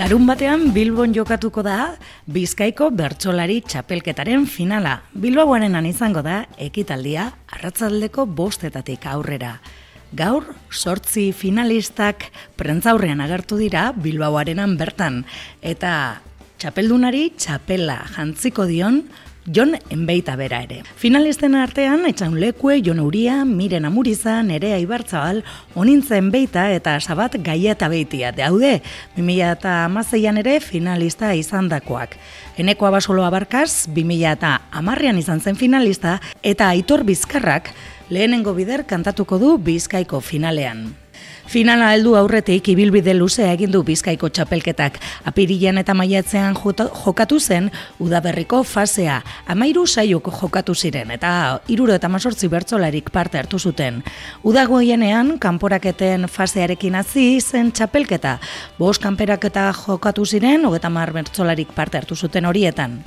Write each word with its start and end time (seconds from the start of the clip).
Larun 0.00 0.24
batean 0.24 0.70
Bilbon 0.72 1.12
jokatuko 1.12 1.60
da 1.60 1.90
Bizkaiko 2.24 2.86
bertsolari 2.96 3.58
txapelketaren 3.68 4.46
finala. 4.48 4.94
Bilbaoarenan 5.12 5.84
izango 5.84 6.22
da 6.24 6.38
ekitaldia 6.56 7.26
arratzaldeko 7.52 8.24
bostetatik 8.24 9.04
aurrera. 9.12 9.58
Gaur, 10.16 10.46
sortzi 10.72 11.26
finalistak 11.36 12.30
prentzaurrean 12.56 13.20
agertu 13.20 13.60
dira 13.60 13.90
Bilbaoarenan 13.92 14.78
bertan. 14.80 15.20
Eta 15.60 15.92
txapeldunari 16.56 17.34
txapela 17.36 17.98
jantziko 18.16 18.64
dion 18.72 19.02
Jon 19.52 19.74
Enbeita 19.90 20.36
bera 20.36 20.60
ere. 20.62 20.84
Finalisten 21.00 21.56
artean, 21.58 22.04
etxan 22.06 22.36
lekue, 22.38 22.76
Jon 22.86 23.00
Uria, 23.02 23.40
Miren 23.44 23.88
Amuriza, 23.88 24.36
Nerea 24.46 24.78
Ibartzabal, 24.78 25.42
Onintza 25.74 26.18
Enbeita 26.20 26.68
eta 26.70 26.94
Sabat 27.00 27.34
Gaia 27.42 27.74
eta 27.74 27.88
Beitia. 27.90 28.30
Daude, 28.36 28.76
2000 29.16 29.50
eta 29.56 29.74
amazeian 29.88 30.38
ere 30.38 30.60
finalista 30.62 31.32
izan 31.34 31.68
dakoak. 31.72 32.14
Eneko 32.62 32.86
abasolo 32.86 33.26
abarkaz, 33.26 33.88
2000 33.90 34.36
eta 34.38 34.54
amarrean 34.70 35.18
izan 35.18 35.40
zen 35.40 35.58
finalista, 35.58 36.20
eta 36.42 36.70
Aitor 36.70 37.02
Bizkarrak 37.02 37.74
lehenengo 38.10 38.54
bider 38.54 38.86
kantatuko 38.86 39.38
du 39.42 39.56
Bizkaiko 39.58 40.20
finalean. 40.20 40.92
Finala 41.46 41.92
heldu 41.94 42.16
aurretik 42.16 42.68
ibilbide 42.72 43.14
luzea 43.14 43.52
egin 43.52 43.70
du 43.72 43.82
Bizkaiko 43.86 44.28
txapelketak. 44.28 44.98
Apirilean 45.24 45.78
eta 45.78 45.94
maiatzean 45.94 46.56
jokatu 46.56 47.40
zen 47.40 47.70
udaberriko 47.98 48.62
fasea. 48.64 49.20
Amairu 49.46 49.86
saiok 49.86 50.30
jokatu 50.40 50.74
ziren 50.74 51.10
eta 51.10 51.60
iruro 51.68 51.94
eta 51.94 52.08
masortzi 52.08 52.48
bertzolarik 52.48 53.10
parte 53.10 53.38
hartu 53.38 53.58
zuten. 53.58 54.02
Udagoienean, 54.44 55.38
kanporaketen 55.38 56.28
fasearekin 56.28 56.94
hasi 56.94 57.40
zen 57.40 57.72
txapelketa. 57.72 58.38
Bos 58.78 58.98
kanperaketa 58.98 59.72
jokatu 59.86 60.26
ziren, 60.26 60.64
hogeta 60.64 60.88
mar 60.88 61.12
bertzolarik 61.12 61.72
parte 61.74 61.98
hartu 61.98 62.16
zuten 62.16 62.46
horietan. 62.46 63.00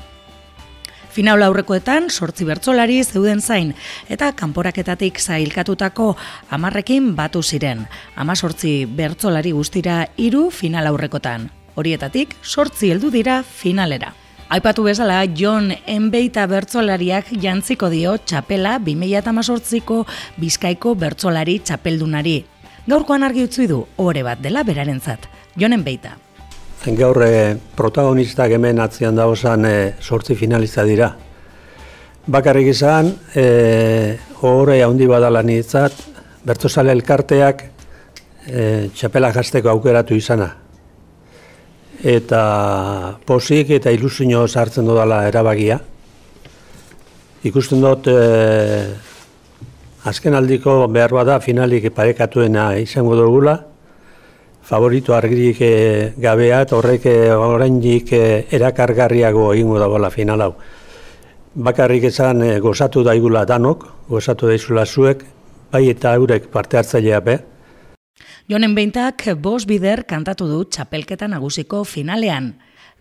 Final 1.14 1.44
aurrekoetan 1.46 2.08
sortzi 2.10 2.46
bertsolari 2.48 2.96
zeuden 3.04 3.42
zain 3.42 3.76
eta 4.10 4.32
kanporaketatik 4.34 5.20
zailkatutako 5.22 6.16
hamarrekin 6.50 7.12
batu 7.16 7.44
ziren. 7.44 7.84
Ama 8.16 8.34
sortzi 8.36 8.88
bertsolari 8.90 9.52
guztira 9.54 10.08
hiru 10.18 10.48
final 10.50 10.90
aurrekotan. 10.90 11.52
Horietatik 11.76 12.34
sortzi 12.42 12.90
heldu 12.90 13.14
dira 13.14 13.44
finalera. 13.44 14.16
Aipatu 14.50 14.88
bezala, 14.90 15.22
John 15.38 15.70
Enbeita 15.86 16.48
bertsolariak 16.50 17.30
jantziko 17.42 17.92
dio 17.94 18.18
txapela 18.18 18.80
2018ko 18.82 20.02
bizkaiko 20.42 20.98
bertsolari 20.98 21.60
txapeldunari. 21.62 22.40
Gaurkoan 22.90 23.24
argi 23.24 23.46
utzi 23.46 23.70
du, 23.70 23.84
ore 23.98 24.26
bat 24.26 24.42
dela 24.42 24.66
berarentzat. 24.66 25.30
John 25.56 25.78
Enbeita. 25.78 26.18
Gaur 26.84 27.16
e, 27.24 27.56
protagonistak 27.80 28.52
hemen 28.52 28.82
atzian 28.84 29.16
dauzan 29.16 29.64
e, 29.64 29.94
sortzi 30.04 30.36
finalista 30.36 30.84
dira. 30.84 31.14
Bakarrik 32.28 32.68
izan, 32.74 33.08
e, 33.36 34.18
horre 34.44 34.82
handi 34.84 35.08
badala 35.08 35.42
nintzat, 35.48 35.96
Bertozale 36.44 36.92
elkarteak 36.92 37.64
e, 38.52 38.90
txapela 38.92 39.32
jazteko 39.32 39.72
aukeratu 39.72 40.20
izana. 40.20 40.50
Eta 42.04 42.44
posik 43.24 43.72
eta 43.80 43.92
ilusio 43.96 44.44
sartzen 44.48 44.84
dudala 44.84 45.24
erabagia. 45.30 45.80
Ikusten 47.48 47.80
dut, 47.80 48.12
e, 48.12 48.92
azken 50.04 50.36
aldiko 50.36 50.82
behar 50.92 51.16
bada 51.16 51.40
finalik 51.40 51.94
parekatuena 51.96 52.74
izango 52.76 53.16
dugula, 53.16 53.62
favorito 54.64 55.14
argirik 55.14 55.60
e, 55.62 56.14
gabeat, 56.18 56.72
horrek 56.72 57.06
eh, 57.12 57.36
oraindik 57.36 58.14
e, 58.16 58.24
erakargarriago 58.56 59.52
egingo 59.54 59.80
dagoela 59.80 60.10
final 60.10 60.42
hau. 60.42 60.54
Bakarrik 61.54 62.08
esan 62.10 62.42
e, 62.42 62.58
gozatu 62.64 63.04
daigula 63.04 63.44
danok, 63.46 63.86
gozatu 64.10 64.48
daizula 64.48 64.86
zuek, 64.86 65.26
bai 65.72 65.90
eta 65.92 66.14
eurek 66.16 66.48
parte 66.54 66.80
hartzailea 66.80 67.20
be. 67.20 67.40
Jonen 68.50 68.76
beintak 68.76 69.26
bos 69.42 69.66
bider 69.68 70.06
kantatu 70.08 70.48
du 70.48 70.64
txapelketa 70.66 71.28
nagusiko 71.28 71.84
finalean. 71.84 72.54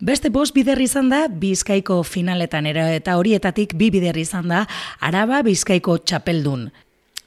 Beste 0.03 0.31
bos 0.35 0.51
bider 0.55 0.81
izan 0.83 1.11
da 1.13 1.29
Bizkaiko 1.29 2.01
finaletan 2.03 2.67
era 2.67 2.89
eta 2.95 3.15
horietatik 3.21 3.77
bi 3.79 3.91
bider 3.95 4.19
izan 4.19 4.49
da 4.51 4.65
Araba 5.01 5.43
Bizkaiko 5.47 5.99
txapeldun. 5.99 6.73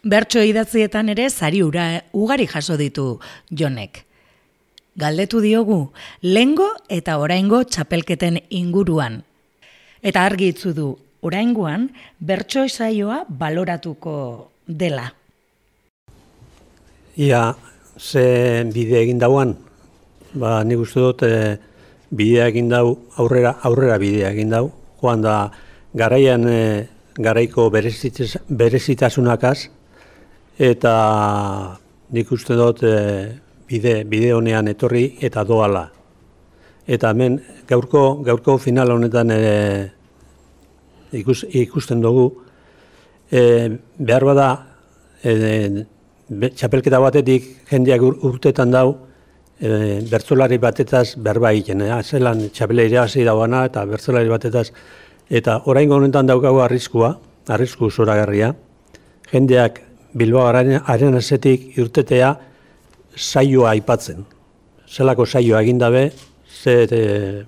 Bertso 0.03 0.43
idatzietan 0.43 1.07
ere 1.09 1.29
zari 1.29 1.63
ura 1.63 1.87
ugari 2.13 2.49
jaso 2.51 2.75
ditu 2.77 3.07
Jonek 3.49 4.03
galdetu 4.95 5.41
diogu, 5.43 5.91
lengo 6.21 6.67
eta 6.89 7.17
oraingo 7.19 7.63
txapelketen 7.63 8.39
inguruan. 8.49 9.21
Eta 10.01 10.23
argi 10.25 10.51
itzu 10.53 10.73
du, 10.73 10.87
oraingoan 11.25 11.89
bertso 12.19 12.67
saioa 12.69 13.25
baloratuko 13.27 14.15
dela. 14.67 15.09
Ia, 17.15 17.55
ze 17.97 18.63
bide 18.73 18.99
egin 19.01 19.19
dauan, 19.19 19.55
ba, 20.33 20.63
nik 20.63 20.83
uste 20.83 20.99
dut, 20.99 21.23
e, 21.23 21.55
bidea 22.15 22.49
egin 22.51 22.69
dau, 22.69 22.97
aurrera, 23.17 23.55
aurrera 23.63 23.97
bidea 23.99 24.31
egin 24.35 24.51
dau, 24.51 24.67
joan 25.01 25.23
da, 25.23 25.37
garaian 25.95 26.43
e, 26.47 26.87
garaiko 27.15 27.69
berezitasунakaz, 27.71 29.69
eta 30.59 30.95
nik 32.11 32.31
uste 32.35 32.59
dut, 32.59 32.83
e, 32.83 33.44
bide, 33.69 34.03
bide 34.05 34.33
honean 34.33 34.67
etorri 34.67 35.05
eta 35.21 35.43
doala. 35.43 35.89
Eta 36.85 37.11
hemen 37.11 37.39
gaurko, 37.67 38.21
gaurko 38.25 38.57
final 38.61 38.91
honetan 38.93 39.31
e, 39.33 39.41
ikus, 41.17 41.43
ikusten 41.49 42.01
dugu, 42.01 42.27
e, 43.31 43.41
behar 43.97 44.25
bada 44.27 44.49
e, 45.23 45.85
txapelketa 46.29 47.01
batetik 47.01 47.49
jendeak 47.71 48.05
urtetan 48.05 48.73
dau, 48.73 48.87
e, 49.59 50.01
bertzolari 50.11 50.59
batetaz 50.61 51.15
berba 51.17 51.51
egiten. 51.55 51.81
E, 51.81 52.01
zelan 52.03 52.47
txapelea 52.53 53.07
hasi 53.07 53.25
dauana 53.25 53.65
eta 53.71 53.85
bertzolari 53.89 54.29
batetaz. 54.29 54.69
Eta 55.25 55.63
orain 55.65 55.91
honetan 55.91 56.29
daukagu 56.29 56.61
arriskua, 56.61 57.15
arrisku 57.49 57.89
zoragarria, 57.89 58.53
jendeak 59.31 59.81
Bilbao 60.15 60.45
arenazetik 60.47 61.73
urtetea, 61.81 62.29
saioa 63.15 63.71
aipatzen. 63.75 64.25
Zelako 64.87 65.25
saioa 65.25 65.61
egin 65.61 65.79
dabe, 65.81 66.11
ze 66.47 66.75
e, 66.91 67.45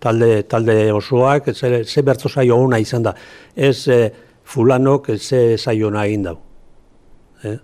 talde, 0.00 0.42
talde 0.48 0.92
osoak, 0.92 1.52
ze, 1.54 1.84
ze 1.84 2.02
bertzo 2.02 2.28
saio 2.28 2.56
ona 2.56 2.78
izan 2.78 3.02
da. 3.02 3.14
Ez 3.56 3.88
e, 3.88 4.12
fulanok 4.44 5.10
ze 5.18 5.58
saio 5.58 5.88
ona 5.88 6.06
egin 6.06 6.22
dau. 6.22 6.38
E? 7.44 7.56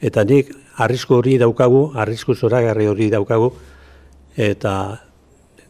Eta 0.00 0.24
nik 0.24 0.52
arrisku 0.78 1.18
hori 1.18 1.38
daukagu, 1.38 1.90
arrisku 1.96 2.34
zoragarri 2.34 2.86
hori 2.86 3.10
daukagu, 3.10 3.50
eta 4.36 4.74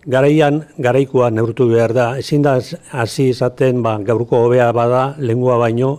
garaian, 0.07 0.63
garaikoa 0.79 1.31
neurtu 1.31 1.69
behar 1.71 1.95
da, 1.97 2.11
ezin 2.19 2.43
da 2.43 2.59
hasi 2.93 3.31
izaten 3.33 3.83
ba, 3.83 3.97
gaurko 4.05 4.45
hobea 4.45 4.71
bada, 4.73 5.15
lengua 5.19 5.57
baino, 5.59 5.95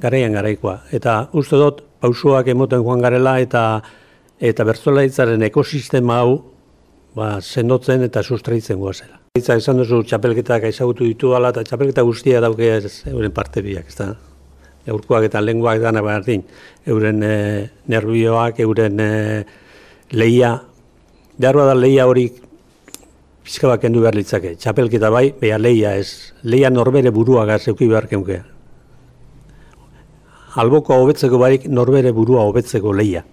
garaian 0.00 0.32
garaikoa. 0.38 0.80
Eta 0.92 1.26
uste 1.32 1.58
dut, 1.58 1.82
pausuak 2.00 2.48
emoten 2.52 2.84
joan 2.84 3.02
garela, 3.02 3.38
eta 3.40 3.82
eta 4.40 4.64
bertzolaitzaren 4.68 5.42
ekosistema 5.48 6.20
hau 6.20 6.36
ba, 7.16 7.40
sendotzen 7.40 8.04
eta 8.06 8.22
sustraitzen 8.22 8.78
goazela. 8.80 9.20
Itza 9.36 9.56
esan 9.56 9.80
duzu 9.80 10.02
txapelketak 10.08 10.68
ezagutu 10.68 11.04
ditu 11.08 11.32
ala 11.36 11.52
eta 11.54 11.64
txapelketa 11.64 12.04
guztia 12.04 12.40
dauke 12.44 12.70
euren 13.10 13.32
parte 13.36 13.62
biak, 13.64 13.88
ez 13.88 13.96
da? 13.96 14.14
Eurkoak 14.86 15.26
eta 15.26 15.40
lenguak 15.42 15.80
dana 15.82 16.02
berdin, 16.04 16.44
euren 16.86 17.22
e, 17.26 17.36
nervioak, 17.90 18.60
euren 18.62 19.00
e, 19.02 19.44
leia, 20.12 20.52
behar 21.36 21.58
da 21.66 21.74
leia 21.74 22.06
hori 22.06 22.28
pizka 23.46 23.68
bat 23.72 23.82
kendu 23.82 24.04
behar 24.04 24.14
litzake. 24.14 24.54
Txapelketa 24.62 25.10
bai, 25.10 25.32
beha 25.40 25.58
leia 25.58 25.96
ez, 25.98 26.32
leia 26.44 26.70
norbere 26.70 27.10
burua 27.10 27.44
gazeuki 27.48 27.88
behar 27.90 28.06
keunke. 28.10 28.42
Alboko 30.56 31.00
hobetzeko 31.02 31.38
barik 31.38 31.66
norbere 31.68 32.14
burua 32.16 32.46
hobetzeko 32.46 32.94
leia. 32.96 33.24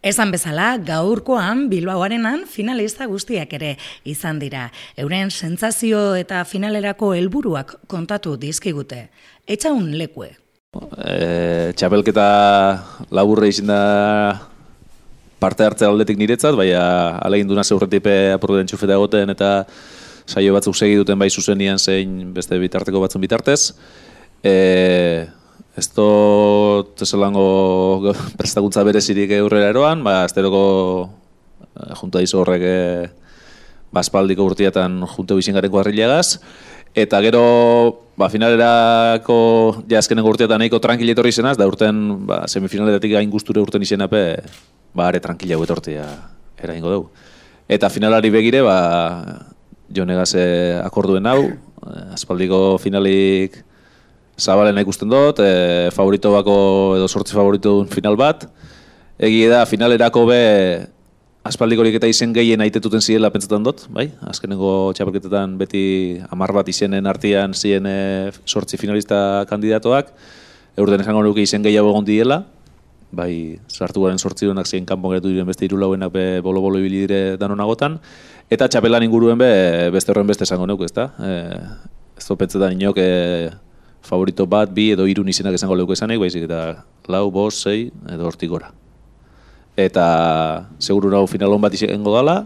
Esan 0.00 0.30
bezala, 0.32 0.78
gaurkoan 0.80 1.66
Bilbaoarenan 1.68 2.46
finalista 2.48 3.04
guztiak 3.04 3.50
ere 3.52 3.74
izan 4.08 4.38
dira. 4.40 4.70
Euren 4.96 5.28
sentsazio 5.28 6.14
eta 6.16 6.38
finalerako 6.48 7.10
helburuak 7.18 7.74
kontatu 7.86 8.38
dizkigute. 8.40 9.10
Etxaun 9.44 9.90
lekue. 10.00 10.30
E, 11.04 11.74
txapelketa 11.76 12.24
laburre 13.12 13.50
izin 13.52 13.68
da 13.68 13.82
parte 15.40 15.66
hartze 15.68 15.84
aldetik 15.84 16.16
niretzat, 16.16 16.56
baina 16.56 17.18
alegin 17.20 17.50
duna 17.50 17.64
zeurretipe 17.64 18.14
apurden 18.38 18.70
txufeta 18.70 18.96
egoten 18.96 19.34
eta 19.34 19.50
saio 20.24 20.54
batzuk 20.56 20.78
segi 20.78 20.96
duten 20.96 21.20
bai 21.20 21.28
zuzenian 21.28 21.76
zein 21.76 22.32
beste 22.32 22.56
bitarteko 22.62 23.04
batzun 23.04 23.20
bitartez. 23.20 23.74
E, 24.40 24.54
Ez 25.78 25.86
to 25.94 26.92
teselango 26.98 28.12
prestakuntza 28.38 28.82
berezirik 28.86 29.30
eurrera 29.38 29.70
eroan, 29.70 30.02
ba, 30.02 30.24
esteroko 30.26 30.64
eh, 31.06 31.94
junta 32.00 32.22
izo 32.24 32.40
horrek 32.42 32.64
eh, 32.66 33.06
baspaldiko 33.94 34.46
urteetan 34.50 35.00
junte 35.14 35.38
bizin 35.38 35.54
garen 35.54 35.70
kuadrilagaz, 35.70 36.40
eta 36.94 37.20
gero 37.22 37.44
ba, 38.18 38.28
finalerako 38.32 39.38
ja 39.90 40.02
azkenengo 40.02 40.34
urteetan 40.34 40.58
nahiko 40.62 40.82
tranquile 40.82 41.14
etorri 41.14 41.32
zenaz, 41.32 41.56
da 41.58 41.70
urten 41.70 42.26
ba, 42.26 42.42
semifinaletatik 42.50 43.14
gain 43.14 43.30
gusture 43.30 43.62
urten 43.62 43.86
izenape, 43.86 44.24
ba, 44.94 45.06
are 45.06 45.22
tranquila 45.22 45.54
hau 45.54 45.64
etortia 45.66 46.06
eraingo 46.60 46.90
dugu. 46.90 47.26
Eta 47.70 47.88
finalari 47.94 48.34
begire, 48.34 48.64
ba, 48.66 48.76
jo 49.94 50.02
negaz 50.06 50.34
akorduen 50.82 51.30
hau, 51.30 51.44
eh, 51.46 52.06
aspaldiko 52.18 52.78
finalik 52.82 53.62
zabalena 54.38 54.82
ikusten 54.84 55.10
dut, 55.10 55.40
e, 55.42 55.88
favorito 55.94 56.32
bako 56.32 56.56
edo 56.98 57.08
sortzi 57.08 57.34
favorito 57.34 57.78
duen 57.78 57.88
final 57.88 58.16
bat, 58.20 58.46
Egi 59.20 59.42
da, 59.52 59.66
finalerako 59.68 60.22
be, 60.30 60.36
aspaldikorik 61.44 61.98
eta 61.98 62.08
izen 62.08 62.32
gehien 62.32 62.62
aitetuten 62.64 63.02
ziela 63.04 63.28
pentsatzen 63.32 63.66
dut, 63.66 63.82
bai? 63.92 64.06
Azkenengo 64.30 64.94
txapelketetan 64.96 65.58
beti 65.60 65.82
amar 66.32 66.54
bat 66.56 66.68
izenen 66.72 67.04
artean 67.10 67.52
ziren 67.52 67.84
e, 67.84 67.98
sortzi 68.48 68.80
finalista 68.80 69.44
kandidatoak, 69.50 70.08
eurden 70.80 71.04
jango 71.04 71.26
nuke 71.26 71.44
izen 71.44 71.60
gehiago 71.66 71.92
egon 71.92 72.08
diela, 72.08 72.40
bai, 73.12 73.58
sartu 73.68 74.06
garen 74.06 74.16
sortzi 74.16 74.48
duenak 74.48 74.70
ziren 74.70 74.88
kanpon 74.88 75.12
geratu 75.12 75.34
diren 75.34 75.52
beste 75.52 75.68
irulauenak 75.68 76.14
be 76.16 76.24
bolo-bolo 76.40 76.80
ibili 76.80 77.04
dire 77.04 77.36
danonagotan, 77.36 77.98
eta 78.48 78.72
txapelan 78.72 79.04
inguruen 79.04 79.36
be, 79.36 79.52
beste 79.92 80.14
horren 80.14 80.32
beste 80.32 80.48
esango 80.48 80.64
nuke, 80.70 80.88
ezta? 80.88 81.10
E, 81.20 81.36
ez 82.16 82.24
dut 82.24 82.40
pentsetan 82.40 82.72
inok, 82.72 83.04
e, 83.04 83.50
favorito 84.02 84.46
bat, 84.46 84.70
bi 84.72 84.90
edo 84.94 85.06
irun 85.06 85.28
izenak 85.28 85.54
esango 85.58 85.76
leuko 85.78 85.96
esanek, 85.96 86.20
baizik 86.20 86.46
eta 86.48 86.84
lau, 87.08 87.28
bost, 87.30 87.64
sei, 87.66 87.90
edo 88.10 88.26
hortik 88.26 88.50
gora 88.50 88.72
eta 89.86 90.66
seguru 90.78 91.10
nago 91.10 91.28
final 91.30 91.54
hon 91.54 91.62
bat 91.62 91.74
izango 91.74 92.14
dala, 92.14 92.44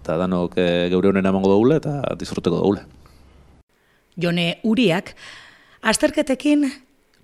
eta 0.00 0.16
danok 0.20 0.56
e, 0.58 0.66
geure 0.92 1.10
honen 1.10 1.26
emango 1.26 1.50
daule 1.52 1.78
eta 1.80 2.00
disfruteko 2.18 2.60
daule. 2.62 2.84
Jone 4.20 4.60
Uriak, 4.66 5.14
azterketekin 5.82 6.66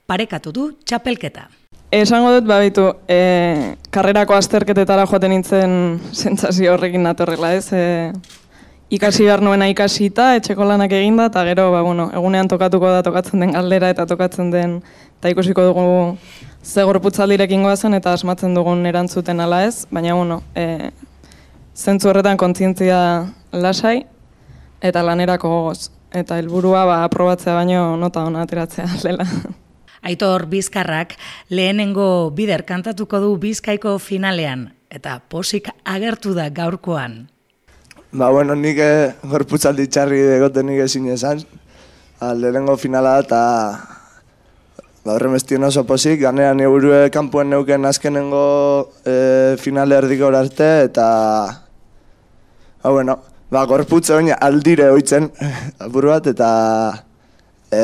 parekatu 0.09 0.53
du 0.53 0.71
txapelketa. 0.85 1.49
Esango 1.97 2.33
dut, 2.35 2.47
babitu, 2.49 2.89
e, 3.09 3.77
karrerako 3.95 4.35
azterketetara 4.37 5.07
joaten 5.07 5.33
nintzen 5.37 5.77
sentsazio 6.25 6.75
horrekin 6.75 7.07
natorrela, 7.07 7.55
ez? 7.57 7.71
E, 7.73 8.13
ikasi 8.91 9.25
behar 9.27 9.43
nuena 9.43 9.69
ikasita, 9.69 10.35
etxeko 10.39 10.65
lanak 10.65 10.93
eginda, 10.93 11.27
eta 11.31 11.43
gero, 11.49 11.71
ba, 11.75 11.83
bueno, 11.83 12.11
egunean 12.15 12.49
tokatuko 12.49 12.91
da 12.93 13.03
tokatzen 13.07 13.43
den 13.43 13.55
galdera 13.57 13.91
eta 13.91 14.07
tokatzen 14.07 14.51
den, 14.51 14.79
eta 15.19 15.33
ikusiko 15.33 15.65
dugu 15.71 16.17
ze 16.67 16.83
gorputzaldirekin 16.83 17.63
goazen 17.63 17.95
eta 17.95 18.13
asmatzen 18.13 18.55
dugun 18.55 18.87
erantzuten 18.87 19.41
ala 19.41 19.65
ez, 19.67 19.87
baina 19.91 20.15
bueno, 20.15 20.41
e, 20.55 20.91
zentzu 21.75 22.11
horretan 22.11 22.37
kontzientzia 22.37 22.99
lasai 23.53 24.07
eta 24.83 25.03
lanerako 25.03 25.49
gogoz. 25.49 25.91
Eta 26.17 26.39
helburua 26.39 26.85
ba, 26.89 26.97
aprobatzea 27.05 27.55
baino 27.55 27.97
nota 28.01 28.25
hona 28.25 28.43
ateratzea 28.47 28.89
lela. 29.07 29.27
Aitor 30.07 30.47
Bizkarrak 30.47 31.17
lehenengo 31.51 32.31
bider 32.35 32.65
kantatuko 32.65 33.21
du 33.21 33.37
Bizkaiko 33.43 33.99
finalean 33.99 34.71
eta 34.91 35.21
posik 35.29 35.71
agertu 35.85 36.35
da 36.35 36.49
gaurkoan. 36.51 37.27
Ba, 38.17 38.31
bueno, 38.31 38.55
nik 38.57 38.79
eh, 38.81 39.13
gorputzaldi 39.29 39.87
txarri 39.93 40.23
egoten 40.39 40.71
nik 40.71 40.81
ezin 40.87 41.11
esan. 41.13 41.43
Lehenengo 42.17 42.79
finala 42.81 43.19
eta 43.21 43.41
Ba, 45.07 45.15
horren 45.15 45.37
bestion 45.37 45.63
oso 45.63 45.85
pozik, 45.87 46.19
ganera 46.19 46.51
neurue 46.59 47.13
kanpuen 47.15 47.53
neuken 47.53 47.85
azkenengo 47.87 48.41
e, 49.07 49.55
finale 49.63 49.95
erdiko 50.01 50.33
arte, 50.35 50.67
eta... 50.89 51.05
Ba, 52.83 52.91
bueno, 52.91 53.15
ba, 53.53 53.63
gorputze 53.71 54.17
hori 54.17 54.35
aldire 54.35 54.89
hoitzen, 54.91 55.29
apur 55.79 56.09
bat, 56.11 56.27
eta... 56.27 56.51
E, 57.71 57.83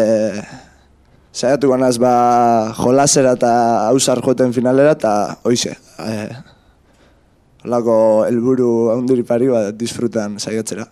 Zaiatu 1.33 1.71
ganaz, 1.71 1.95
ba, 2.03 2.75
jolasera 2.75 3.37
eta 3.39 3.53
hausar 3.87 4.19
joten 4.27 4.51
finalera, 4.53 4.97
eta 4.99 5.15
hoize. 5.47 5.77
E, 6.03 6.17
Olako 7.63 7.95
helburu 8.27 8.91
haundiripari, 8.91 9.49
ba, 9.53 9.71
disfrutan 9.71 10.39
saiatzera. 10.43 10.89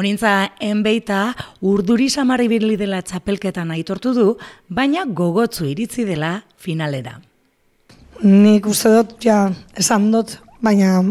Honintza, 0.00 0.52
enbeita 0.64 1.34
urduri 1.66 2.08
samarri 2.10 2.48
birli 2.48 2.76
dela 2.80 3.02
txapelketan 3.02 3.70
aitortu 3.74 4.14
du, 4.16 4.26
baina 4.68 5.04
gogotzu 5.04 5.66
iritzi 5.68 6.06
dela 6.08 6.38
finalera. 6.56 7.18
Nik 8.22 8.66
uste 8.70 8.92
dut, 8.94 9.16
ja, 9.24 9.44
esan 9.78 10.10
dut, 10.12 10.36
baina 10.64 11.02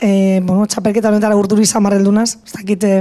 e, 0.00 0.40
bueno, 0.44 0.66
txapelketa 0.66 1.12
honetara 1.12 1.38
urduri 1.38 1.66
samarri 1.66 2.00
eldunaz, 2.02 2.34
ez 2.44 2.56
dakite 2.56 2.92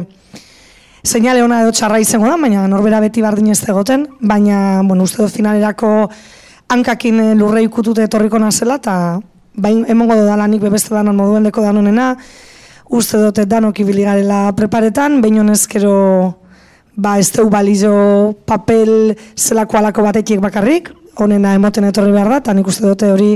seinale 1.03 1.43
hona 1.43 1.61
edo 1.63 1.73
txarra 1.75 1.99
izango 2.03 2.29
da, 2.29 2.37
baina 2.39 2.67
norbera 2.71 3.01
beti 3.03 3.23
bardin 3.25 3.51
ez 3.51 3.61
egoten, 3.67 4.07
baina 4.21 4.81
bueno, 4.87 5.03
uste 5.03 5.23
dut 5.23 5.35
finalerako 5.35 5.91
hankakin 6.73 7.33
lurre 7.39 7.63
ikutute 7.65 8.07
etorriko 8.07 8.39
nazela, 8.39 8.79
eta 8.81 8.95
bain, 9.55 9.85
emongo 9.89 10.15
da 10.15 10.37
lanik 10.37 10.61
bebeste 10.61 10.93
danan 10.93 11.15
moduen 11.15 11.43
deko 11.43 11.61
danonena, 11.61 12.13
uste 12.89 13.17
dute 13.21 13.45
danok 13.45 13.79
ibili 13.79 14.05
garela 14.05 14.51
preparetan, 14.57 15.21
behin 15.21 15.41
honezkero 15.43 15.97
ba, 16.95 17.17
ez 17.19 17.31
deu 17.33 17.49
balizo 17.49 18.35
papel 18.45 19.15
zelako 19.35 19.77
alako 19.77 20.05
batekiek 20.09 20.41
bakarrik, 20.41 20.91
honena 21.17 21.53
emoten 21.57 21.89
etorri 21.89 22.13
behar 22.13 22.29
da, 22.29 22.41
eta 22.43 22.53
nik 22.53 22.67
uste 22.67 22.85
dute 22.85 23.11
hori 23.13 23.33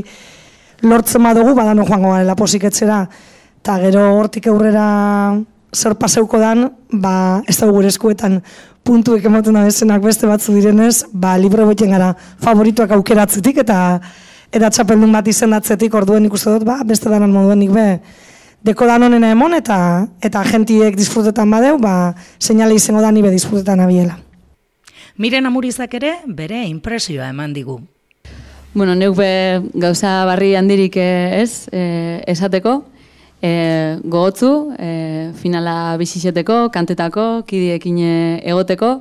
lortzen 0.86 1.24
badugu, 1.24 1.56
badano 1.58 1.86
joango 1.86 2.14
garela 2.14 2.36
posiketzera, 2.38 3.04
eta 3.62 3.78
gero 3.82 4.08
hortik 4.18 4.48
aurrera 4.48 4.88
zer 5.74 5.98
paseuko 6.00 6.40
dan, 6.42 6.70
ba, 6.92 7.44
ez 7.48 7.58
da 7.60 7.70
gure 7.70 7.90
eskuetan 7.92 8.42
puntuek 8.88 9.26
emoten 9.28 9.58
da 9.58 9.66
bezenak 9.68 10.02
beste 10.06 10.30
batzu 10.30 10.54
direnez, 10.56 11.04
ba, 11.12 11.36
libro 11.38 11.66
beten 11.68 11.92
gara 11.92 12.14
favorituak 12.44 12.94
aukeratzetik, 12.96 13.64
eta 13.66 14.00
eta 14.52 14.70
txapeldun 14.70 15.12
bat 15.12 15.28
izendatzetik 15.28 15.94
orduen 15.94 16.26
ikuste 16.28 16.54
dut, 16.54 16.66
ba, 16.68 16.80
beste 16.88 17.10
danan 17.12 17.34
moduen 17.34 17.60
nik 17.60 17.74
be, 17.76 17.88
deko 18.68 18.88
danonena 18.90 19.32
emon 19.36 19.56
eta 19.58 19.80
eta 20.24 20.44
gentiek 20.48 20.96
disfrutetan 20.98 21.52
badeu, 21.52 21.78
ba, 21.82 22.14
seinale 22.40 22.76
izango 22.76 23.02
da 23.04 23.12
nibe 23.12 23.32
disfrutetan 23.34 23.84
abiela. 23.84 24.18
Miren 25.18 25.50
amurizak 25.50 25.96
ere, 25.98 26.14
bere 26.28 26.62
impresioa 26.70 27.32
eman 27.34 27.54
digu. 27.54 27.80
Bueno, 28.78 28.94
neuk 28.94 29.16
be 29.18 29.32
gauza 29.74 30.26
barri 30.30 30.52
handirik 30.56 31.00
eh, 31.02 31.42
ez, 31.42 31.66
e, 31.74 32.22
esateko, 32.30 32.84
e, 33.42 33.98
gogotzu, 34.04 34.52
e, 34.78 35.32
finala 35.42 35.96
bizixeteko, 35.98 36.68
kantetako, 36.70 37.26
kidiekin 37.50 37.98
egoteko, 38.44 38.92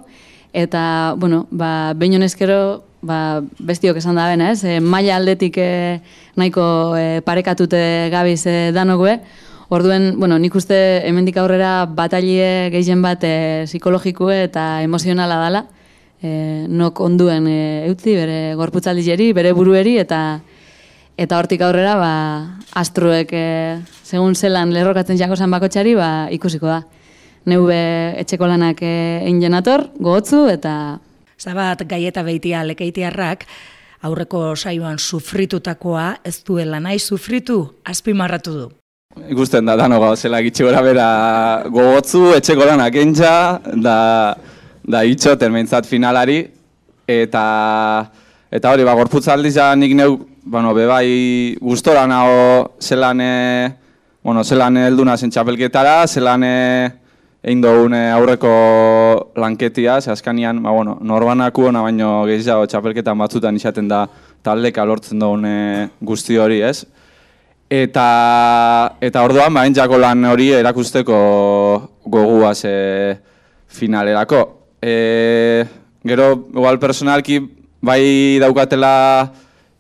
eta, 0.57 1.15
bueno, 1.21 1.45
ba, 1.51 1.93
behin 1.93 2.17
honezkero, 2.17 2.86
ba, 3.03 3.43
bestiok 3.59 3.99
esan 4.01 4.17
da 4.17 4.29
bena, 4.31 4.53
ez, 4.53 4.65
e, 4.65 4.79
maila 4.81 5.17
aldetik 5.17 5.59
e, 5.59 6.01
nahiko 6.37 6.95
e, 6.97 7.21
parekatute 7.27 7.83
gabiz 8.13 8.43
e, 8.47 8.57
danokue, 8.77 9.21
Orduen, 9.69 10.15
bueno, 10.21 10.37
nik 10.39 10.55
uste 10.55 10.77
hemendik 11.09 11.41
aurrera 11.43 11.89
batalie 11.91 12.69
gehien 12.71 13.01
bat 13.03 13.25
e, 13.27 13.65
psikologikue 13.67 14.45
eta 14.45 14.67
emozionala 14.85 15.41
dala. 15.41 15.65
E, 16.23 16.67
nok 16.71 17.01
onduen 17.03 17.49
e, 17.51 17.63
eutzi, 17.89 18.15
bere 18.15 18.55
gorputzaldizeri, 18.59 19.33
bere 19.35 19.51
burueri, 19.57 19.97
eta 19.99 20.21
eta 21.19 21.41
hortik 21.41 21.65
aurrera, 21.67 21.97
ba, 21.99 22.13
astruek, 22.79 23.33
e, 23.35 23.81
segun 24.07 24.37
zelan 24.37 24.71
lerrokatzen 24.71 25.19
jako 25.19 25.35
zan 25.35 25.51
bakotxari, 25.51 25.97
ba, 25.99 26.29
ikusiko 26.31 26.71
da. 26.71 26.85
Neube 27.51 27.81
etxeko 28.23 28.47
lanak 28.47 28.85
egin 28.87 29.43
jenator, 29.43 29.89
gogotzu, 29.99 30.47
eta... 30.53 30.77
Zabat, 31.47 31.85
gaieta 31.87 32.25
behitia 32.27 32.65
lekeitiarrak, 32.67 33.45
aurreko 34.03 34.57
saioan 34.59 34.99
sufritutakoa 34.99 36.07
ez 36.27 36.41
duela 36.43 36.81
nahi 36.83 36.99
sufritu, 36.99 37.61
azpimarratu 37.87 38.55
du. 38.57 38.65
Ikusten 39.31 39.69
da, 39.69 39.77
dano 39.79 40.01
gauzela 40.03 40.41
gitxe 40.43 40.67
gora 40.67 40.83
bera 40.83 41.07
gogotzu, 41.71 42.33
etxeko 42.41 42.67
lanak 42.67 42.99
entza, 42.99 43.31
da, 43.79 43.99
da 44.83 45.05
itxo 45.07 45.37
termentzat 45.39 45.87
finalari, 45.87 46.41
eta 47.07 47.45
eta 48.51 48.75
hori, 48.75 48.83
ba, 48.89 48.99
gorputzaldiza 48.99 49.71
nik 49.79 49.95
neu, 49.95 50.19
bueno, 50.43 50.75
bebai 50.75 51.55
gustora 51.63 52.09
nago 52.11 52.75
zelan, 52.83 53.23
e, 53.23 53.71
bueno, 54.27 54.43
zelan 54.43 54.83
elduna 54.83 55.15
zen 55.15 55.31
txapelketara, 55.31 56.01
zelan 56.11 56.43
egin 57.47 57.61
dugun 57.63 57.95
aurreko 57.95 58.53
lanketia, 59.39 60.01
ze 60.01 60.11
askanian, 60.11 60.59
ba, 60.65 60.73
bueno, 60.75 60.99
norbanaku 61.01 61.69
ona 61.71 61.85
baino 61.85 62.25
gehiago 62.27 62.67
txapelketan 62.67 63.19
batzutan 63.19 63.55
izaten 63.55 63.87
da 63.89 64.09
taldeka 64.43 64.85
lortzen 64.85 65.23
dugun 65.23 65.47
guzti 66.03 66.41
hori, 66.43 66.59
ez? 66.67 66.83
Eta 67.71 68.07
eta 69.03 69.23
orduan 69.27 69.55
ba 69.55 69.65
entzako 69.67 69.99
lan 69.99 70.25
hori 70.25 70.53
erakusteko 70.55 71.17
gogua 72.07 72.55
ze 72.55 73.17
finalerako. 73.67 74.43
E, 74.83 75.65
gero 76.07 76.47
igual 76.55 76.79
personalki 76.79 77.41
bai 77.83 78.39
daukatela 78.39 79.33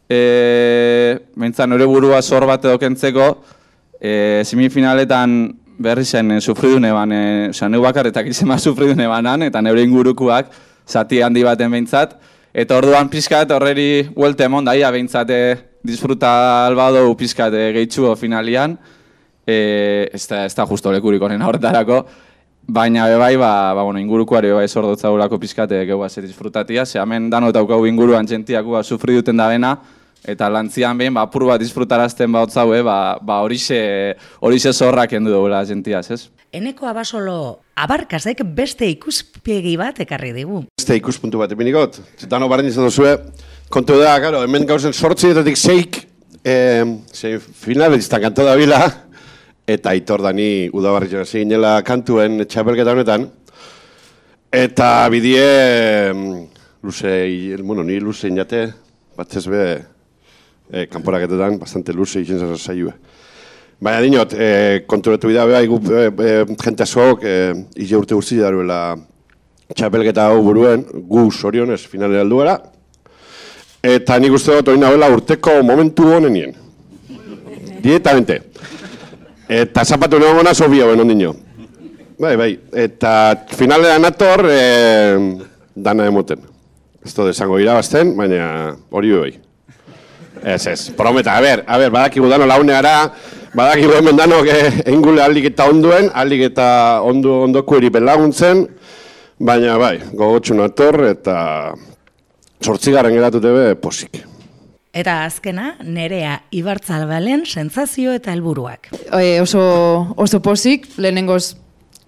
eh 0.08 1.18
mentza 1.35 1.66
nore 1.66 1.87
burua 1.87 2.23
zor 2.23 2.46
bat 2.46 2.64
edo 2.64 2.78
kentzeko, 2.78 3.42
e, 4.00 4.42
semifinaletan 4.44 5.65
berri 5.78 6.04
zen 6.04 6.33
e, 6.33 6.40
sufridune 6.40 6.92
ban, 6.92 7.12
e, 7.12 7.49
oza, 7.50 7.68
neu 7.68 7.83
bakarretak 7.85 8.30
izema 8.33 8.59
sufridune 8.64 9.06
banan, 9.09 9.47
eta 9.47 9.62
neure 9.62 9.85
ingurukuak 9.87 10.50
zati 10.87 11.23
handi 11.23 11.45
baten 11.45 11.71
behintzat, 11.71 12.16
eta 12.56 12.78
orduan 12.78 13.11
pizkat 13.12 13.50
horreri 13.52 14.06
huelte 14.14 14.47
emon 14.47 14.64
daia 14.64 14.90
behintzat 14.95 15.30
e, 15.30 15.40
disfruta 15.87 16.66
albado 16.66 17.04
pizkat 17.18 17.54
e, 17.54 17.73
gehitxu 17.76 18.14
finalian, 18.16 18.78
e, 19.47 20.09
ez, 20.12 20.26
da, 20.28 20.45
ez 20.47 20.54
da 20.54 20.66
justo 20.66 20.92
lekurik 20.95 21.23
honen 21.23 21.42
horretarako, 21.42 22.04
baina 22.66 23.06
bebai, 23.06 23.37
ba, 23.38 23.75
ba, 23.75 23.83
bueno, 23.87 24.00
ingurukoari 24.02 24.50
bai 24.50 24.66
zordotza 24.68 25.09
gulako 25.09 25.38
geua 25.38 26.09
ze 26.09 26.23
disfrutatia, 26.23 26.85
ze 26.85 26.99
hemen 26.99 27.30
dano 27.30 27.49
eta 27.49 27.61
inguruan 27.61 28.26
jentiak 28.26 28.64
ba, 28.66 28.83
sufri 28.83 29.14
duten 29.14 29.37
da 29.37 29.49
bena, 29.49 29.78
eta 30.26 30.49
lantzian 30.50 30.99
behin, 30.99 31.14
ba, 31.14 31.25
apur 31.26 31.47
bat 31.49 31.62
disfrutarazten 31.62 32.33
ba, 32.33 32.42
otzaue, 32.47 32.83
ba, 32.87 33.18
ba 33.23 33.40
horixe, 33.45 33.78
horixe 34.40 34.73
zorrak 34.73 35.14
endu 35.18 35.33
dugula 35.33 35.62
jentiaz, 35.68 36.11
ez? 36.11 36.21
Eneko 36.56 36.88
abasolo 36.88 37.37
abarkazek 37.76 38.42
beste 38.56 38.88
ikuspiegi 38.88 39.76
bat 39.78 39.99
ekarri 40.02 40.33
digu. 40.37 40.62
Beste 40.78 40.97
ikuspuntu 40.99 41.40
bat 41.42 41.52
epinigot, 41.52 42.00
dano 42.30 42.49
baren 42.50 42.68
izan 42.68 42.88
duzue, 42.88 43.16
kontu 43.73 43.99
da, 44.00 44.16
garo, 44.23 44.42
hemen 44.47 44.66
gauzen 44.68 44.95
sortzi 44.95 45.33
etatik 45.35 45.59
zeik, 45.59 46.00
eh, 46.45 46.85
ze 47.12 47.38
finalistan 47.38 48.23
kanto 48.23 48.47
da 48.47 48.56
bila, 48.56 48.80
eta 49.66 49.90
aitor 49.90 50.23
dani 50.23 50.68
udabarri 50.73 51.11
jona 51.11 51.26
ginela 51.26 51.75
kantuen 51.83 52.45
txapelketa 52.47 52.95
honetan. 52.95 53.26
Eta 54.54 55.09
bidie, 55.12 56.14
luze, 56.83 57.12
bueno, 57.62 57.83
ni 57.85 57.99
luze 58.00 58.30
inate, 58.30 58.68
bat 59.18 59.37
ez 59.37 59.47
be, 59.50 59.64
e, 60.70 60.87
kanporaketetan, 60.87 61.58
bastante 61.58 61.92
luze 61.92 62.20
izen 62.20 62.38
zara 62.38 62.56
saioa. 62.58 62.94
Baina 63.80 64.00
dinot, 64.00 64.32
e, 64.32 64.85
konturetu 64.88 65.28
bida 65.28 65.44
beha, 65.46 65.61
igu, 65.66 65.80
e, 65.92 66.06
e, 66.08 66.56
jente 66.62 66.82
azok, 66.87 67.25
e, 67.25 67.35
ize 67.85 67.96
urte 67.99 68.16
guzti 68.16 68.38
daruela 68.40 68.96
txapelketa 69.75 70.28
hau 70.30 70.40
buruen, 70.46 70.85
gu 71.08 71.26
sorionez 71.30 71.82
finalera 71.90 72.25
alduera. 72.25 72.56
Eta 73.87 74.18
nik 74.18 74.35
uste 74.35 74.56
dut 74.56 74.68
hori 74.73 75.11
urteko 75.12 75.62
momentu 75.62 76.08
honenien. 76.16 76.54
Dietamente. 77.82 78.40
Eta 79.49 79.85
zapatu 79.85 80.18
nago 80.18 80.40
gona 80.40 80.54
sofia 80.54 80.87
ben 80.87 81.00
ondino. 81.00 81.35
Bai, 82.18 82.35
bai. 82.37 82.52
Eta 82.73 83.44
finalean 83.52 84.04
ator, 84.04 84.46
e, 84.50 84.61
dana 85.75 86.06
emoten. 86.06 86.40
Ez 87.04 87.12
to 87.14 87.26
desango 87.28 87.61
irabazten, 87.61 88.16
baina 88.16 88.75
hori 88.90 89.12
bai. 89.12 89.45
Ez, 90.44 90.66
ez, 90.66 90.90
prometa. 90.96 91.36
A 91.36 91.40
ber, 91.40 91.64
a 91.66 91.78
ber, 91.78 91.90
badakigu 91.94 92.28
dano 92.28 92.46
launeara, 92.46 93.12
badakigu 93.54 93.96
hemen 93.98 94.16
dano 94.16 94.42
engule 94.92 95.22
aldik 95.22 95.50
eta 95.52 95.68
onduen, 95.70 96.10
aldik 96.14 96.46
eta 96.50 96.68
ondu, 97.06 97.32
ondoko 97.48 97.78
eripen 97.80 98.06
laguntzen, 98.06 98.66
baina 99.38 99.76
bai, 99.80 99.98
gogotxun 100.12 100.62
ator 100.64 101.04
eta 101.10 101.36
sortzigaren 102.62 103.14
geratute 103.16 103.52
be 103.52 103.68
posik. 103.80 104.22
Eta 104.96 105.18
azkena, 105.26 105.74
nerea 105.84 106.38
ibartzalbalen 106.56 107.44
sentzazio 107.44 108.14
eta 108.16 108.32
helburuak. 108.32 108.88
E, 109.12 109.40
oso, 109.42 109.62
oso 110.16 110.40
pozik, 110.40 110.88
lehenengoz 110.96 111.56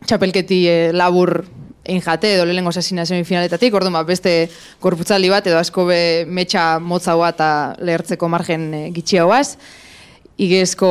txapelketi 0.09 0.63
e, 0.71 0.77
labur 0.97 1.43
egin 1.89 2.03
jate, 2.05 2.35
edo 2.37 2.45
lehenengoz 2.45 2.77
asina 2.81 3.07
semifinaletatik, 3.09 3.75
orduan 3.75 3.97
ba, 3.97 4.05
beste 4.07 4.49
korputzaldi 4.85 5.31
bat, 5.33 5.47
edo 5.49 5.59
asko 5.59 5.87
be 5.89 6.01
metxa 6.29 6.77
motzaua 6.85 7.33
eta 7.33 7.51
lehertzeko 7.81 8.29
margen 8.29 8.69
e, 8.75 8.83
gitxiagoaz. 8.97 9.57
Igezko 10.39 10.91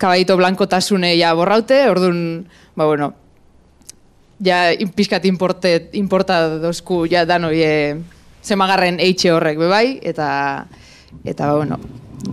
kabaito 0.00 0.38
blanko 0.38 0.68
tasune 0.70 1.12
ja 1.18 1.34
borraute, 1.36 1.82
orduan, 1.90 2.22
ba 2.78 2.86
bueno, 2.88 3.10
ja 4.42 4.70
pixkat 4.96 5.26
importa 5.26 6.38
dozku 6.62 7.02
ja 7.10 7.26
danoi 7.28 7.58
e, 7.60 7.74
zemagarren 8.42 9.02
eitxe 9.02 9.34
horrek 9.34 9.60
bebai, 9.60 9.98
eta 10.02 10.66
eta 11.28 11.52
bueno, 11.54 11.78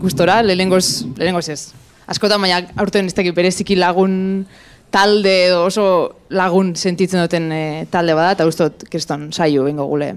gustora 0.01 0.41
lehengoz 0.45 1.05
lehengoz 1.17 1.47
ez. 1.49 1.61
Askotan 2.09 2.41
baina 2.41 2.63
aurten 2.81 3.05
ez 3.05 3.13
dakit 3.13 3.35
bereziki 3.37 3.75
lagun 3.77 4.45
talde 4.91 5.33
edo 5.47 5.65
oso 5.67 5.85
lagun 6.29 6.75
sentitzen 6.75 7.21
duten 7.21 7.51
e, 7.51 7.63
talde 7.91 8.15
bada 8.17 8.35
eta 8.37 8.47
gustot 8.49 8.85
kriston 8.89 9.29
saio 9.33 9.63
bengo 9.67 9.85
gule. 9.89 10.13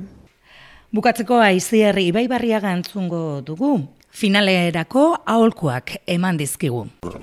Bukatzeko 0.93 1.41
Aizier 1.41 1.99
Ibaibarriaga 1.99 2.73
entzungo 2.77 3.41
dugu. 3.45 3.79
Finalerako 4.13 5.23
aholkuak 5.25 5.95
eman 6.07 6.37
dizkigu. 6.37 6.83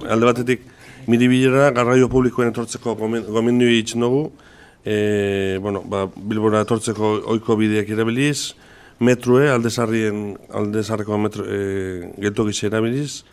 Alde 0.09 0.25
batetik 0.25 0.63
miribilera 1.09 1.69
garraio 1.75 2.09
publikoen 2.09 2.49
etortzeko 2.49 2.95
gomendu 2.97 3.69
itzen 3.69 4.01
dugu. 4.01 4.23
E, 4.85 5.59
bueno, 5.61 5.83
ba, 5.85 6.07
Bilbora 6.15 6.63
etortzeko 6.65 7.11
oiko 7.35 7.57
bideak 7.59 7.91
irabiliz, 7.93 8.55
metrue, 8.99 9.49
aldezarrien, 9.51 10.33
aldezarreko 10.55 11.17
metro, 11.21 11.45
e, 11.45 12.09
geltu 12.17 12.47
erabiliz, 12.63 13.23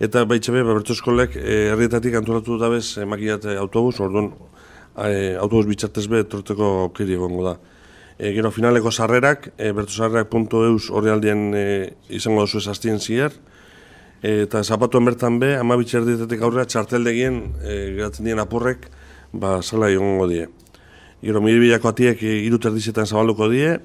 eta 0.00 0.24
baitxe 0.28 0.52
be, 0.52 0.62
bertu 0.66 0.92
eskolek, 0.96 1.36
e, 1.40 1.70
herrietatik 1.72 2.14
antolatu 2.18 2.56
dut 2.56 2.66
abez, 2.66 2.98
e, 2.98 3.56
autobus, 3.56 3.98
orduan, 4.00 4.32
e, 4.96 5.36
autobus 5.40 5.66
bitxartez 5.66 6.06
be, 6.08 6.24
torteko 6.24 6.72
aukeri 6.86 7.16
egongo 7.16 7.44
da. 7.46 7.56
E, 8.18 8.32
gero, 8.32 8.50
finaleko 8.50 8.90
sarrerak, 8.90 9.52
e, 9.56 9.72
bertusarrerak.eus 9.72 10.90
horri 10.90 11.10
aldien 11.12 11.50
e, 11.54 11.66
izango 12.08 12.44
duzu 12.44 12.58
esaztien 12.58 13.00
zier, 13.00 13.32
e, 14.22 14.42
eta 14.44 14.62
zapatuen 14.62 15.04
bertan 15.08 15.40
be, 15.40 15.54
ama 15.56 15.76
bitxerdietetik 15.80 16.44
aurrera, 16.44 16.68
txarteldegien, 16.68 17.42
e, 17.62 17.80
geratzen 17.96 18.28
dien 18.28 18.40
apurrek, 18.40 18.88
ba, 19.32 19.60
zela 19.62 19.90
egongo 19.92 20.28
die. 20.28 20.46
Gero, 21.24 21.40
miribilako 21.40 21.92
atiek 21.92 22.22
e, 22.22 22.38
irut 22.44 22.68
erdizetan 22.68 23.08
zabalduko 23.08 23.48
die, 23.52 23.78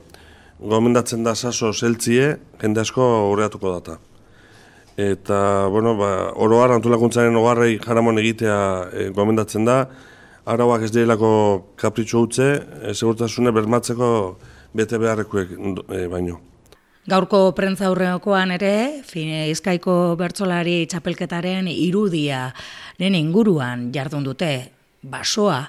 gomendatzen 0.61 1.23
da 1.25 1.33
saso 1.35 1.71
zeltzie, 1.73 2.35
jende 2.61 2.83
asko 2.83 3.03
horreatuko 3.31 3.71
data. 3.79 4.10
Eta, 4.99 5.67
bueno, 5.71 5.95
ba, 5.95 6.31
oroar, 6.35 6.73
antolakuntzaren 6.75 7.35
ogarrei 7.39 7.77
jaramon 7.79 8.19
egitea 8.19 8.57
e, 8.91 9.09
gomendatzen 9.15 9.65
da, 9.65 9.85
arauak 10.51 10.83
ez 10.83 10.91
dielako 10.91 11.31
kapritxo 11.79 12.25
utze, 12.27 12.47
e, 12.59 12.93
segurtasune 12.93 13.53
bermatzeko 13.55 14.09
bete 14.75 14.99
beharrekuek 14.99 15.53
e, 15.55 16.07
baino. 16.11 16.41
Gaurko 17.09 17.47
prentza 17.57 17.87
aurreokoan 17.87 18.51
ere, 18.59 19.01
fine, 19.07 19.47
izkaiko 19.49 20.15
bertsolari 20.19 20.83
txapelketaren 20.91 21.71
irudia, 21.71 22.51
inguruan 23.01 23.89
jardun 23.95 24.27
dute, 24.27 24.51
basoa, 25.01 25.63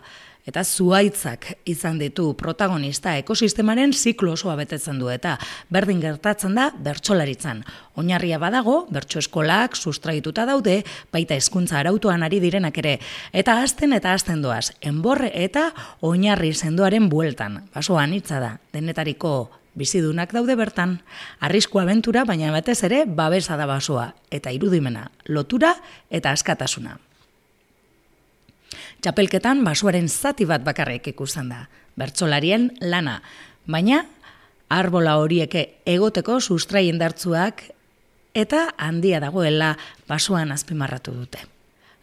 eta 0.49 0.65
zuaitzak 0.65 1.47
izan 1.69 1.99
ditu 2.01 2.33
protagonista 2.39 3.15
ekosistemaren 3.21 3.93
ziklo 3.93 4.33
osoa 4.35 4.57
betetzen 4.59 4.99
du 4.99 5.11
eta 5.13 5.37
berdin 5.71 6.01
gertatzen 6.03 6.57
da 6.59 6.71
bertsolaritzan. 6.75 7.63
Oinarria 7.97 8.39
badago, 8.43 8.87
bertso 8.91 9.21
eskolak 9.23 9.77
sustraituta 9.77 10.47
daude, 10.49 10.81
baita 11.13 11.37
hezkuntza 11.39 11.79
arautuan 11.79 12.23
ari 12.23 12.41
direnak 12.43 12.79
ere, 12.83 12.99
eta 13.33 13.61
azten 13.63 13.93
eta 13.93 14.15
azten 14.17 14.43
doaz, 14.43 14.73
enborre 14.81 15.31
eta 15.45 15.71
oinarri 16.01 16.53
sendoaren 16.55 17.09
bueltan. 17.13 17.63
Basoan 17.75 18.15
hitza 18.17 18.41
da, 18.41 18.57
denetariko 18.73 19.51
bizidunak 19.75 20.33
daude 20.35 20.57
bertan, 20.57 20.99
arrisku 21.41 21.81
abentura, 21.81 22.27
baina 22.29 22.53
batez 22.53 22.83
ere 22.89 23.05
babesa 23.07 23.57
da 23.57 23.69
basoa, 23.69 24.13
eta 24.31 24.53
irudimena, 24.53 25.09
lotura 25.29 25.77
eta 26.11 26.33
askatasuna. 26.33 26.99
Txapelketan 29.03 29.65
basuaren 29.67 30.07
zati 30.07 30.45
bat 30.47 30.63
bakarrik 30.63 31.09
ikusten 31.11 31.49
da, 31.51 31.65
bertsolarien 31.99 32.69
lana, 32.87 33.17
baina 33.67 34.05
arbola 34.71 35.17
horieke 35.19 35.65
egoteko 35.91 36.37
sustraien 36.39 37.01
dartzuak 37.01 37.65
eta 38.39 38.69
handia 38.79 39.19
dagoela 39.25 39.73
basuan 40.07 40.53
azpimarratu 40.55 41.15
dute. 41.17 41.41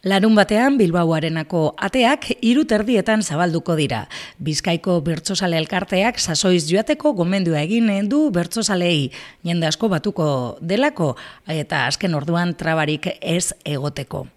Larun 0.03 0.35
batean 0.35 0.75
Bilbaoarenako 0.79 1.61
ateak 1.87 2.27
hiru 2.39 2.65
terdietan 2.67 3.23
zabalduko 3.23 3.77
dira. 3.79 4.01
Bizkaiko 4.39 4.97
bertsozale 5.03 5.55
elkarteak 5.59 6.19
sasoiz 6.19 6.65
joateko 6.67 7.13
gomendua 7.15 7.61
egin 7.63 7.87
du 8.09 8.25
bertsosalei 8.31 9.11
jende 9.43 9.67
asko 9.71 9.87
batuko 9.87 10.57
delako 10.59 11.15
eta 11.47 11.85
azken 11.87 12.15
orduan 12.15 12.55
trabarik 12.55 13.07
ez 13.21 13.53
egoteko. 13.63 14.27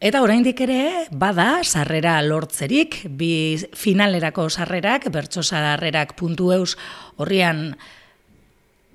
Eta 0.00 0.22
oraindik 0.24 0.62
ere, 0.64 1.06
bada, 1.12 1.60
sarrera 1.60 2.14
lortzerik, 2.24 3.02
bi 3.04 3.60
finalerako 3.76 4.46
sarrerak, 4.48 5.10
bertso 5.12 5.42
sarrerak 5.44 6.14
puntu 6.16 6.54
eus, 6.54 6.78
horrian 7.20 7.74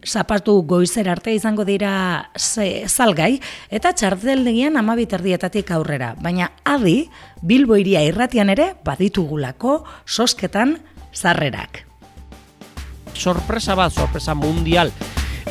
zapatu 0.02 0.56
goizer 0.66 1.06
arte 1.10 1.36
izango 1.38 1.62
dira 1.66 2.32
ze, 2.34 2.88
salgai, 2.90 3.38
eta 3.70 3.92
txarteldegian 3.94 4.82
amabit 4.82 5.14
erdietatik 5.14 5.70
aurrera. 5.78 6.16
Baina 6.18 6.50
adi, 6.66 7.04
Bilbo 7.46 7.78
iria 7.78 8.02
irratian 8.02 8.50
ere, 8.50 8.72
baditugulako 8.86 9.84
sosketan 10.06 10.80
sarrerak. 11.14 11.84
Sorpresa 13.14 13.78
bat, 13.78 13.94
sorpresa 13.94 14.34
mundial, 14.34 14.90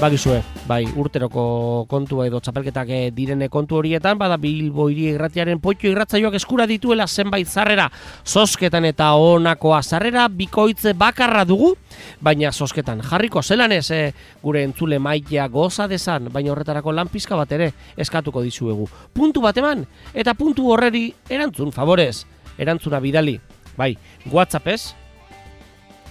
bakizue. 0.00 0.42
bai, 0.66 0.84
urteroko 0.96 1.84
kontua 1.88 2.26
edo 2.26 2.40
txapelketak 2.40 2.88
eh, 2.88 3.10
direne 3.14 3.48
kontu 3.52 3.76
horietan, 3.78 4.18
bada 4.18 4.36
Bilbo 4.40 4.88
hiri 4.88 5.10
irratiaren 5.12 5.60
poitio 5.60 5.90
irratzaioak 5.92 6.34
eskura 6.38 6.66
dituela 6.66 7.06
zenbait 7.06 7.48
zarrera 7.48 7.90
sosketan 8.24 8.84
eta 8.88 9.10
honakoa 9.20 9.82
zarrera 9.82 10.26
bikoitze 10.28 10.94
bakarra 10.98 11.44
dugu, 11.44 11.74
baina 12.20 12.52
sosketan 12.52 13.02
jarriko 13.04 13.42
zelan 13.42 13.72
ez 13.72 13.90
eh, 13.90 14.12
gure 14.42 14.64
entzule 14.64 14.98
maitea 14.98 15.46
goza 15.48 15.88
desan, 15.88 16.30
baina 16.32 16.52
horretarako 16.52 16.92
lan 16.92 17.12
pizka 17.12 17.36
bat 17.36 17.52
ere 17.52 17.72
eskatuko 17.96 18.42
dizuegu. 18.42 18.88
Puntu 19.12 19.44
bat 19.44 19.56
eman, 19.60 19.86
eta 20.14 20.34
puntu 20.34 20.72
horreri 20.72 21.10
erantzun, 21.28 21.72
favorez, 21.72 22.24
erantzuna 22.58 23.00
bidali. 23.00 23.38
Bai, 23.76 23.96
WhatsApp 24.30 24.68
ez, 24.70 24.94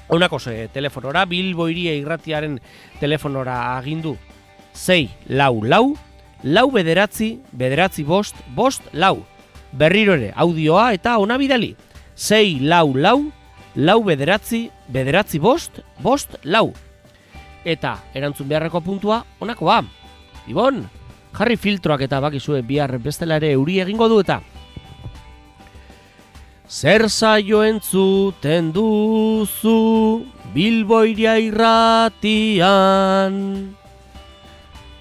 Honako 0.07 0.39
ze, 0.39 0.67
telefonora, 0.67 1.25
Bilbo 1.25 1.69
iria 1.69 1.93
irratiaren 1.95 2.59
telefonora 2.99 3.77
agindu. 3.77 4.17
6 4.73 5.09
lau 5.27 5.63
lau, 5.63 5.95
lau 6.43 6.69
bederatzi, 6.71 7.39
bederatzi 7.51 8.03
bost, 8.03 8.35
bost 8.55 8.83
lau. 8.91 9.23
Berriro 9.71 10.13
ere, 10.13 10.33
audioa 10.35 10.91
eta 10.93 11.17
ona 11.17 11.37
bidali. 11.37 11.75
6 12.15 12.61
lau 12.61 12.93
lau, 12.95 13.31
lau 13.75 14.03
bederatzi, 14.03 14.69
bederatzi 14.87 15.39
bost, 15.39 15.79
bost 15.99 16.35
lau. 16.43 16.73
Eta 17.63 17.97
erantzun 18.13 18.49
beharreko 18.49 18.81
puntua 18.81 19.23
honakoa. 19.39 19.81
Ibon, 20.51 20.83
jarri 21.33 21.55
filtroak 21.57 22.03
eta 22.05 22.19
bakizue 22.19 22.61
bihar 22.61 22.97
bestela 22.99 23.39
ere 23.39 23.53
euri 23.55 23.79
egingo 23.79 24.09
du 24.11 24.19
eta 24.19 24.41
Zer 26.69 27.09
saio 27.09 27.59
entzuten 27.63 28.71
duzu 28.71 30.23
Bilboiria 30.53 31.35
irratian 31.41 33.35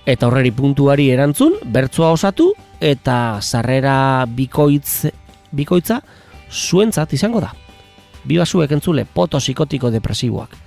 Eta 0.02 0.26
horreri 0.26 0.50
puntuari 0.50 1.07
erantzun, 1.14 1.54
bertzoa 1.62 2.11
osatu 2.16 2.49
eta 2.83 3.38
sarrera 3.38 4.26
bikoitz, 4.26 5.07
bikoitza 5.54 6.00
zuentzat 6.50 7.14
izango 7.14 7.38
da. 7.45 7.52
Biba 8.26 8.42
zuek 8.47 8.73
entzule, 8.75 9.04
poto 9.07 9.38
psikotiko 9.38 9.90
depresiboak. 9.95 10.62